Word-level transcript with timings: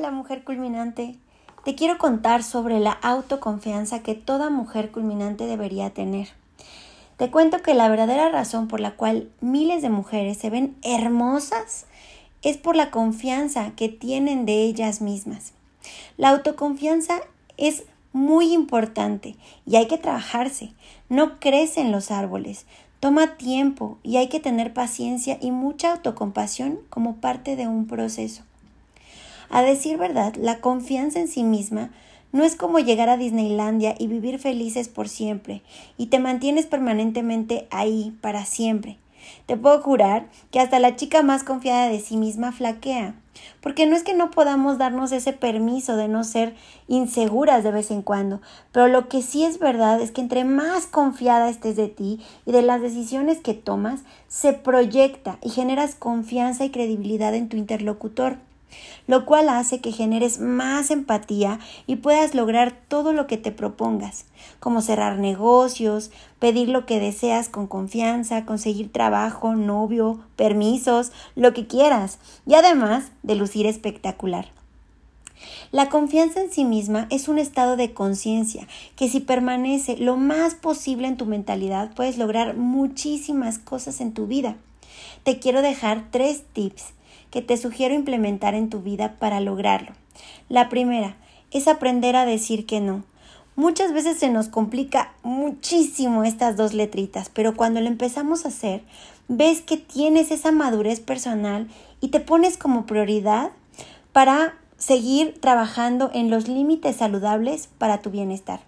Hola 0.00 0.12
mujer 0.12 0.44
culminante. 0.44 1.16
Te 1.62 1.74
quiero 1.74 1.98
contar 1.98 2.42
sobre 2.42 2.80
la 2.80 2.92
autoconfianza 2.92 4.02
que 4.02 4.14
toda 4.14 4.48
mujer 4.48 4.90
culminante 4.92 5.44
debería 5.44 5.90
tener. 5.90 6.28
Te 7.18 7.30
cuento 7.30 7.60
que 7.60 7.74
la 7.74 7.86
verdadera 7.90 8.30
razón 8.30 8.66
por 8.66 8.80
la 8.80 8.92
cual 8.92 9.28
miles 9.42 9.82
de 9.82 9.90
mujeres 9.90 10.38
se 10.38 10.48
ven 10.48 10.74
hermosas 10.82 11.84
es 12.40 12.56
por 12.56 12.76
la 12.76 12.90
confianza 12.90 13.72
que 13.76 13.90
tienen 13.90 14.46
de 14.46 14.62
ellas 14.62 15.02
mismas. 15.02 15.52
La 16.16 16.30
autoconfianza 16.30 17.20
es 17.58 17.82
muy 18.14 18.54
importante 18.54 19.36
y 19.66 19.76
hay 19.76 19.86
que 19.86 19.98
trabajarse. 19.98 20.72
No 21.10 21.38
crecen 21.40 21.92
los 21.92 22.10
árboles, 22.10 22.64
toma 23.00 23.36
tiempo 23.36 23.98
y 24.02 24.16
hay 24.16 24.30
que 24.30 24.40
tener 24.40 24.72
paciencia 24.72 25.36
y 25.42 25.50
mucha 25.50 25.92
autocompasión 25.92 26.78
como 26.88 27.16
parte 27.16 27.54
de 27.54 27.68
un 27.68 27.86
proceso. 27.86 28.44
A 29.50 29.62
decir 29.62 29.98
verdad, 29.98 30.34
la 30.36 30.60
confianza 30.60 31.18
en 31.18 31.26
sí 31.26 31.42
misma 31.42 31.90
no 32.32 32.44
es 32.44 32.54
como 32.54 32.78
llegar 32.78 33.08
a 33.08 33.16
Disneylandia 33.16 33.96
y 33.98 34.06
vivir 34.06 34.38
felices 34.38 34.88
por 34.88 35.08
siempre, 35.08 35.62
y 35.98 36.06
te 36.06 36.20
mantienes 36.20 36.66
permanentemente 36.66 37.66
ahí 37.72 38.16
para 38.20 38.44
siempre. 38.44 38.96
Te 39.46 39.56
puedo 39.56 39.82
jurar 39.82 40.28
que 40.52 40.60
hasta 40.60 40.78
la 40.78 40.94
chica 40.96 41.22
más 41.22 41.42
confiada 41.42 41.88
de 41.88 41.98
sí 41.98 42.16
misma 42.16 42.52
flaquea, 42.52 43.16
porque 43.60 43.86
no 43.86 43.96
es 43.96 44.04
que 44.04 44.14
no 44.14 44.30
podamos 44.30 44.78
darnos 44.78 45.10
ese 45.10 45.32
permiso 45.32 45.96
de 45.96 46.06
no 46.06 46.22
ser 46.22 46.54
inseguras 46.86 47.64
de 47.64 47.72
vez 47.72 47.90
en 47.90 48.02
cuando, 48.02 48.40
pero 48.70 48.86
lo 48.86 49.08
que 49.08 49.20
sí 49.22 49.44
es 49.44 49.58
verdad 49.58 50.00
es 50.00 50.12
que 50.12 50.20
entre 50.20 50.44
más 50.44 50.86
confiada 50.86 51.50
estés 51.50 51.74
de 51.74 51.88
ti 51.88 52.20
y 52.46 52.52
de 52.52 52.62
las 52.62 52.80
decisiones 52.80 53.40
que 53.40 53.54
tomas, 53.54 54.02
se 54.28 54.52
proyecta 54.52 55.38
y 55.42 55.50
generas 55.50 55.96
confianza 55.96 56.64
y 56.64 56.70
credibilidad 56.70 57.34
en 57.34 57.48
tu 57.48 57.56
interlocutor 57.56 58.38
lo 59.06 59.26
cual 59.26 59.48
hace 59.48 59.80
que 59.80 59.92
generes 59.92 60.40
más 60.40 60.90
empatía 60.90 61.58
y 61.86 61.96
puedas 61.96 62.34
lograr 62.34 62.72
todo 62.88 63.12
lo 63.12 63.26
que 63.26 63.36
te 63.36 63.52
propongas, 63.52 64.24
como 64.58 64.82
cerrar 64.82 65.18
negocios, 65.18 66.10
pedir 66.38 66.68
lo 66.68 66.86
que 66.86 67.00
deseas 67.00 67.48
con 67.48 67.66
confianza, 67.66 68.44
conseguir 68.44 68.92
trabajo, 68.92 69.54
novio, 69.54 70.20
permisos, 70.36 71.12
lo 71.34 71.52
que 71.52 71.66
quieras, 71.66 72.18
y 72.46 72.54
además 72.54 73.10
de 73.22 73.34
lucir 73.34 73.66
espectacular. 73.66 74.48
La 75.72 75.88
confianza 75.88 76.42
en 76.42 76.50
sí 76.50 76.64
misma 76.64 77.06
es 77.10 77.28
un 77.28 77.38
estado 77.38 77.76
de 77.76 77.92
conciencia 77.94 78.66
que 78.96 79.08
si 79.08 79.20
permanece 79.20 79.96
lo 79.96 80.16
más 80.16 80.54
posible 80.54 81.08
en 81.08 81.16
tu 81.16 81.26
mentalidad 81.26 81.94
puedes 81.94 82.18
lograr 82.18 82.56
muchísimas 82.56 83.58
cosas 83.58 84.00
en 84.00 84.12
tu 84.12 84.26
vida. 84.26 84.56
Te 85.22 85.38
quiero 85.38 85.62
dejar 85.62 86.08
tres 86.10 86.42
tips 86.52 86.92
que 87.30 87.42
te 87.42 87.56
sugiero 87.56 87.94
implementar 87.94 88.54
en 88.54 88.70
tu 88.70 88.80
vida 88.80 89.16
para 89.18 89.40
lograrlo. 89.40 89.92
La 90.48 90.68
primera 90.68 91.16
es 91.50 91.68
aprender 91.68 92.16
a 92.16 92.26
decir 92.26 92.66
que 92.66 92.80
no. 92.80 93.04
Muchas 93.56 93.92
veces 93.92 94.18
se 94.18 94.30
nos 94.30 94.48
complica 94.48 95.12
muchísimo 95.22 96.24
estas 96.24 96.56
dos 96.56 96.72
letritas, 96.72 97.28
pero 97.28 97.56
cuando 97.56 97.80
lo 97.80 97.88
empezamos 97.88 98.44
a 98.44 98.48
hacer, 98.48 98.82
ves 99.28 99.60
que 99.60 99.76
tienes 99.76 100.30
esa 100.30 100.52
madurez 100.52 101.00
personal 101.00 101.68
y 102.00 102.08
te 102.08 102.20
pones 102.20 102.56
como 102.56 102.86
prioridad 102.86 103.50
para 104.12 104.54
seguir 104.78 105.38
trabajando 105.40 106.10
en 106.14 106.30
los 106.30 106.48
límites 106.48 106.96
saludables 106.96 107.68
para 107.78 108.00
tu 108.00 108.10
bienestar. 108.10 108.60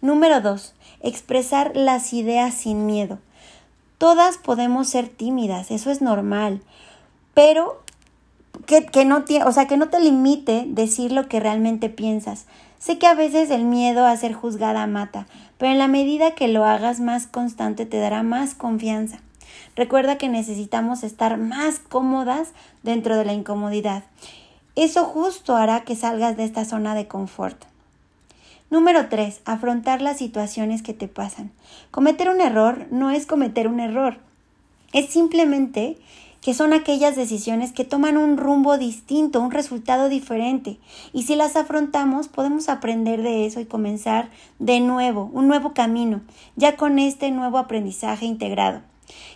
Número 0.00 0.40
2. 0.40 0.74
Expresar 1.00 1.72
las 1.74 2.12
ideas 2.12 2.54
sin 2.54 2.86
miedo. 2.86 3.18
Todas 3.98 4.36
podemos 4.36 4.88
ser 4.88 5.08
tímidas, 5.08 5.70
eso 5.70 5.90
es 5.90 6.02
normal 6.02 6.60
pero 7.34 7.82
que, 8.66 9.04
no 9.04 9.24
o 9.44 9.52
sea, 9.52 9.66
que 9.66 9.76
no 9.76 9.88
te 9.88 10.00
limite 10.00 10.64
decir 10.66 11.12
lo 11.12 11.28
que 11.28 11.40
realmente 11.40 11.88
piensas. 11.88 12.46
Sé 12.78 12.98
que 12.98 13.06
a 13.06 13.14
veces 13.14 13.50
el 13.50 13.64
miedo 13.64 14.06
a 14.06 14.16
ser 14.16 14.32
juzgada 14.32 14.86
mata, 14.86 15.26
pero 15.58 15.72
en 15.72 15.78
la 15.78 15.88
medida 15.88 16.34
que 16.34 16.48
lo 16.48 16.64
hagas 16.64 17.00
más 17.00 17.26
constante 17.26 17.86
te 17.86 17.98
dará 17.98 18.22
más 18.22 18.54
confianza. 18.54 19.20
Recuerda 19.76 20.18
que 20.18 20.28
necesitamos 20.28 21.02
estar 21.02 21.38
más 21.38 21.78
cómodas 21.78 22.52
dentro 22.82 23.16
de 23.16 23.24
la 23.24 23.32
incomodidad. 23.32 24.04
Eso 24.74 25.04
justo 25.04 25.56
hará 25.56 25.82
que 25.84 25.96
salgas 25.96 26.36
de 26.36 26.44
esta 26.44 26.64
zona 26.64 26.94
de 26.94 27.06
confort. 27.06 27.64
Número 28.70 29.08
3. 29.08 29.42
Afrontar 29.44 30.00
las 30.00 30.16
situaciones 30.16 30.82
que 30.82 30.94
te 30.94 31.06
pasan. 31.06 31.52
Cometer 31.90 32.30
un 32.30 32.40
error 32.40 32.86
no 32.90 33.10
es 33.10 33.26
cometer 33.26 33.68
un 33.68 33.80
error. 33.80 34.16
Es 34.94 35.10
simplemente 35.10 35.98
que 36.42 36.54
son 36.54 36.72
aquellas 36.72 37.14
decisiones 37.14 37.72
que 37.72 37.84
toman 37.84 38.18
un 38.18 38.36
rumbo 38.36 38.76
distinto, 38.76 39.40
un 39.40 39.52
resultado 39.52 40.08
diferente. 40.08 40.78
Y 41.12 41.22
si 41.22 41.36
las 41.36 41.54
afrontamos, 41.54 42.26
podemos 42.26 42.68
aprender 42.68 43.22
de 43.22 43.46
eso 43.46 43.60
y 43.60 43.64
comenzar 43.64 44.28
de 44.58 44.80
nuevo, 44.80 45.30
un 45.32 45.46
nuevo 45.46 45.72
camino, 45.72 46.20
ya 46.56 46.76
con 46.76 46.98
este 46.98 47.30
nuevo 47.30 47.58
aprendizaje 47.58 48.26
integrado. 48.26 48.82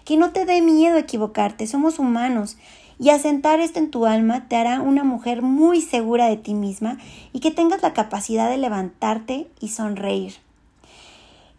Que 0.05 0.17
no 0.17 0.33
te 0.33 0.44
dé 0.44 0.61
miedo 0.61 0.99
equivocarte, 0.99 1.67
somos 1.67 1.99
humanos. 1.99 2.59
Y 2.99 3.11
asentar 3.11 3.61
esto 3.61 3.78
en 3.78 3.91
tu 3.91 4.06
alma 4.06 4.49
te 4.49 4.56
hará 4.56 4.81
una 4.81 5.05
mujer 5.05 5.43
muy 5.43 5.83
segura 5.83 6.28
de 6.28 6.38
ti 6.38 6.55
misma 6.55 6.99
y 7.33 7.41
que 7.41 7.50
tengas 7.50 7.83
la 7.83 7.93
capacidad 7.93 8.49
de 8.49 8.56
levantarte 8.56 9.49
y 9.61 9.69
sonreír. 9.69 10.45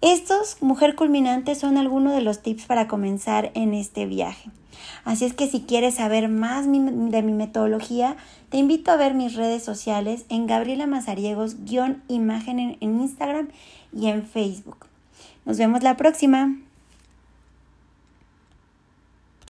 Estos, 0.01 0.61
mujer 0.61 0.95
culminante, 0.95 1.55
son 1.55 1.77
algunos 1.77 2.13
de 2.13 2.21
los 2.21 2.43
tips 2.43 2.65
para 2.65 2.87
comenzar 2.87 3.51
en 3.55 3.73
este 3.73 4.05
viaje. 4.05 4.51
Así 5.05 5.25
es 5.25 5.33
que 5.33 5.47
si 5.47 5.61
quieres 5.61 5.95
saber 5.95 6.29
más 6.29 6.65
de 6.65 7.21
mi 7.23 7.33
metodología, 7.33 8.15
te 8.49 8.57
invito 8.57 8.91
a 8.91 8.97
ver 8.97 9.13
mis 9.13 9.35
redes 9.35 9.63
sociales 9.63 10.25
en 10.29 10.45
Gabriela 10.45 10.85
Mazariegos-imagen 10.85 12.59
en 12.59 13.01
Instagram 13.01 13.47
y 13.91 14.07
en 14.07 14.23
Facebook. 14.23 14.85
Nos 15.45 15.57
vemos 15.57 15.81
la 15.81 15.97
próxima. 15.97 16.57